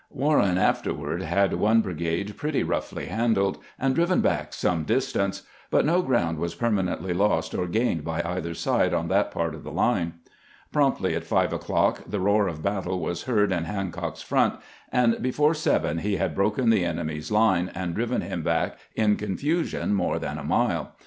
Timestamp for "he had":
15.99-16.33